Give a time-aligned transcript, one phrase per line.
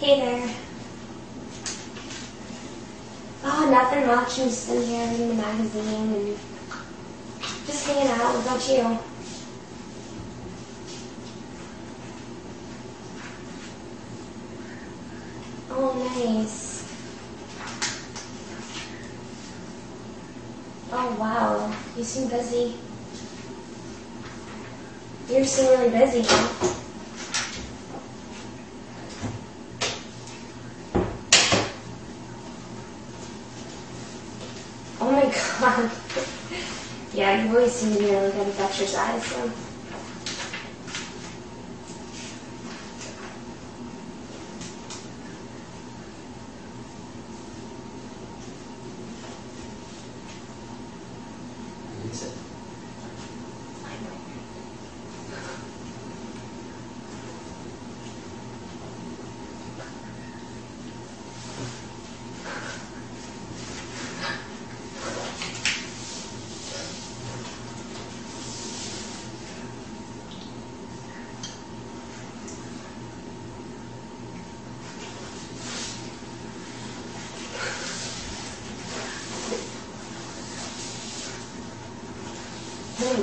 [0.00, 0.54] Hey there.
[3.44, 4.38] Oh, nothing much.
[4.38, 6.38] I'm just sitting here reading the magazine and
[7.66, 8.34] just hanging out.
[8.34, 8.98] What about you?
[15.70, 16.88] Oh, nice.
[20.92, 21.76] Oh, wow.
[21.94, 22.74] You seem busy.
[25.28, 26.70] You seem really busy, huh?
[35.02, 36.39] Oh my god.
[37.12, 39.50] Yeah, you always be really good at exercise, so.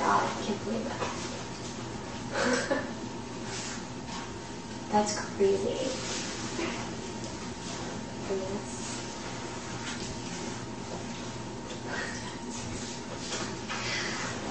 [0.00, 1.00] God, I can't believe that.
[4.90, 5.76] That's crazy.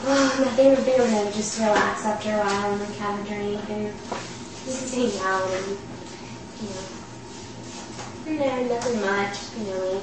[0.02, 3.60] Oh, my favorite thing would just relax after a while and like have a drink
[3.70, 3.94] and
[4.66, 5.78] just hang out and
[6.62, 6.84] you know,
[8.26, 10.02] you know, nothing much, you know.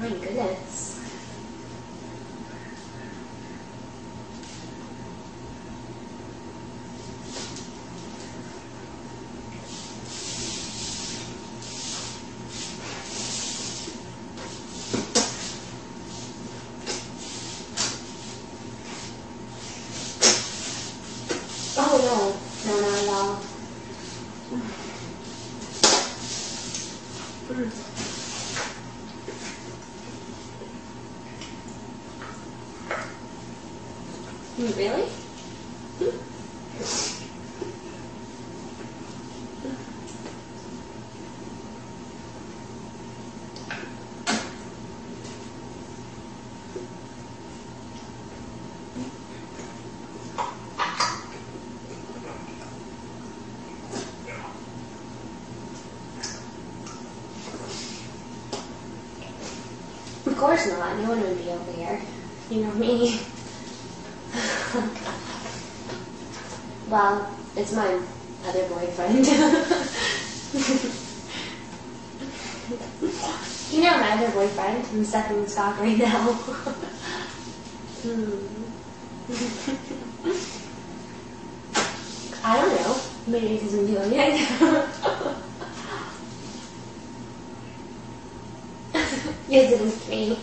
[0.00, 0.94] my goodness.
[21.80, 23.40] Oh no, no,
[34.58, 35.08] Really?
[60.26, 60.96] Of course not.
[60.98, 62.00] No one would be over here.
[62.48, 63.20] You know me.
[66.88, 68.00] well, it's my
[68.46, 69.26] other boyfriend.
[73.72, 74.86] you know my other boyfriend.
[74.86, 76.32] I'm stuck in stock right now.
[77.98, 78.46] Hmm.
[82.44, 83.00] I don't know.
[83.26, 84.88] Maybe because I'm doing it.
[89.48, 90.38] Yes, it is me.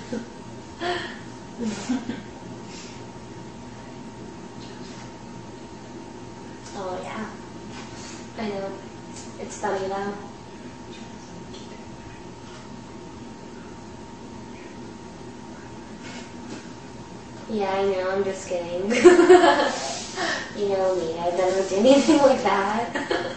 [6.77, 7.29] Oh yeah.
[8.37, 8.71] I know.
[9.39, 10.13] It's funny though.
[17.49, 18.89] Yeah, I know, I'm just kidding.
[20.57, 23.31] you know me, I'd never do anything like that.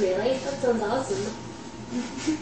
[0.00, 0.38] really?
[0.38, 1.32] That sounds awesome.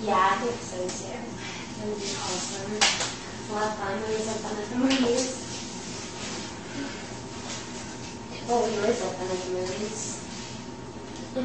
[0.00, 0.84] yeah, I think so too.
[0.86, 2.78] It's would be awesome.
[3.50, 4.00] A lot of fun.
[4.00, 5.40] We always have fun at the movies.
[8.46, 10.23] Well, we always have fun at the movies.
[11.36, 11.42] Oh,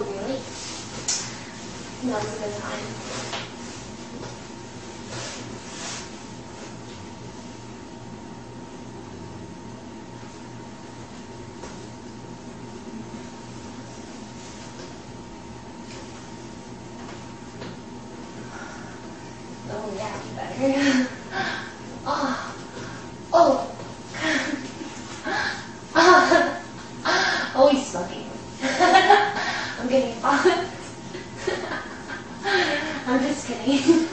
[0.00, 0.42] really?
[2.02, 2.80] Was a good time.
[19.70, 21.08] Oh, yeah, better.
[22.08, 22.56] Oh,
[23.32, 23.76] oh.
[27.54, 28.30] oh, he's sucking.
[28.62, 30.72] I'm getting fucked.
[33.16, 33.80] I'm just kidding.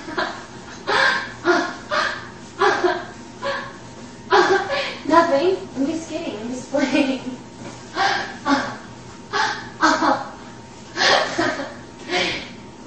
[5.10, 5.58] Nothing.
[5.76, 6.40] I'm just kidding.
[6.40, 7.20] I'm just playing.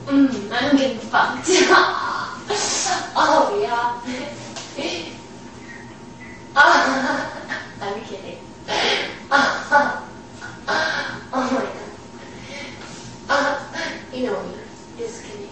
[0.06, 1.48] mm, I'm getting fucked.
[3.14, 4.00] oh, yeah.
[7.82, 8.38] I'm kidding.
[11.32, 11.66] oh my
[13.28, 13.60] god.
[14.14, 14.54] you know me.
[14.96, 15.46] Just kidding.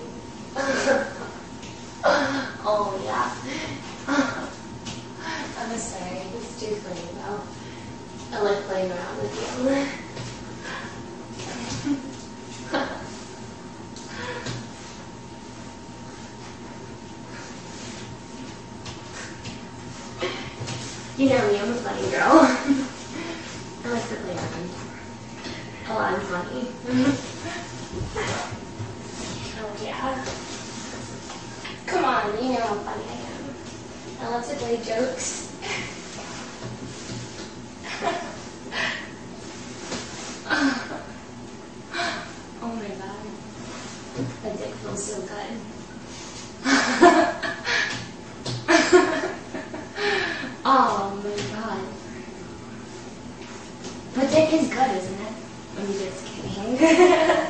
[2.66, 3.34] oh yeah.
[5.58, 6.18] I'm sorry.
[6.36, 7.42] It's too funny though.
[8.34, 10.00] I like playing around with you.
[21.16, 22.40] You know me, I'm a funny girl.
[23.84, 24.70] I like to play around.
[25.86, 26.66] Oh, I'm funny.
[29.60, 30.24] oh, yeah.
[31.86, 33.54] Come on, you know how funny I am.
[34.22, 35.44] I love to play jokes.
[42.60, 43.24] oh my god.
[44.42, 45.60] That dick feels so good.
[50.66, 51.84] Oh my god.
[54.14, 55.34] But dick is good, isn't it?
[55.76, 57.44] I'm just kidding.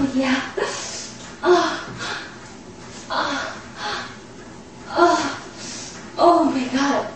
[0.00, 0.40] Oh yeah.
[1.42, 1.76] Oh.
[3.10, 3.62] Oh.
[4.88, 5.42] Oh.
[6.16, 7.10] Oh my god.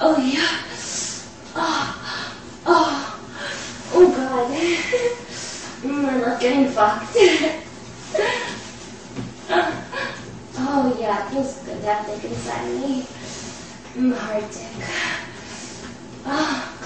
[0.00, 0.62] Oh yeah.
[1.54, 1.86] Oh.
[2.66, 3.20] Oh.
[3.94, 4.50] Oh god.
[5.84, 7.16] I love getting fucked.
[10.58, 11.34] oh yeah, it
[11.64, 13.06] good dick inside me.
[14.16, 14.72] Hard dick.
[16.24, 16.78] Oh.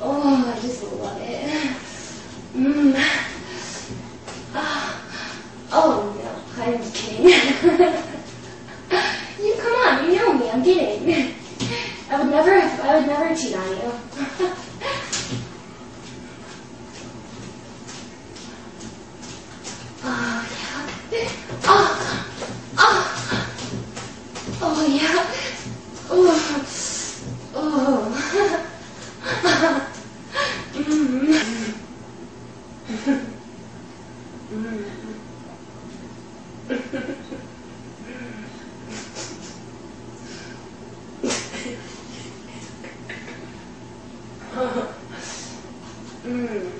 [0.00, 1.81] oh, I just love it.
[2.54, 2.94] Mm.
[4.54, 5.00] Ah.
[5.72, 7.24] Oh no, I'm kidding.
[9.42, 11.34] you come on, you know me, I'm kidding.
[12.10, 13.92] I would never I would never cheat on you.
[20.04, 20.88] Oh, yeah.
[21.64, 22.26] Oh,
[22.78, 23.02] oh,
[24.60, 25.32] oh, yeah.
[26.10, 26.66] Oh,
[27.54, 28.12] oh.
[30.74, 31.74] Mm.
[34.50, 34.92] Mm.
[46.32, 46.72] Mm.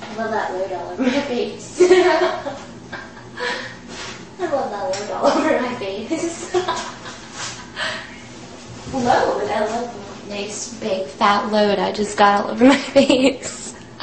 [0.02, 1.78] I love that load all over my face.
[1.80, 1.86] I
[4.40, 6.54] love that load all over my face.
[8.94, 13.74] load, I love nice big fat load I just got all over my face.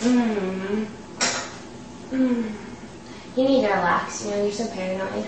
[0.00, 0.86] mm.
[2.10, 2.52] Mm.
[3.36, 5.26] You need to relax, you know, you're so paranoid.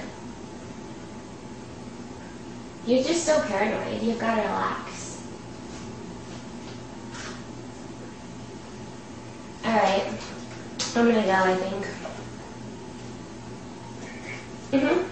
[2.87, 4.92] You're just so paranoid, you've got to relax.
[9.73, 10.05] Alright.
[10.95, 11.87] I'm gonna go, I think.
[14.71, 15.09] Mm-hmm.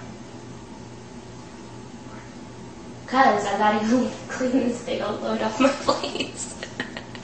[3.07, 6.55] Cause I gotta go clean this big old load off my plates.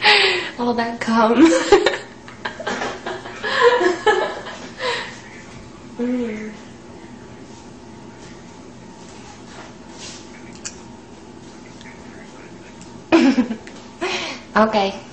[0.58, 1.34] All that cum.
[5.98, 6.52] mm.
[14.56, 15.05] okay.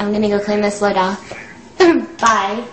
[0.00, 1.38] I'm gonna go clean this load off.
[1.78, 2.66] Bye.